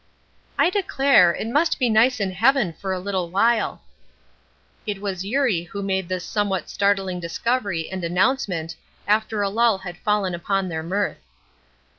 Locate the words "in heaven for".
2.19-2.91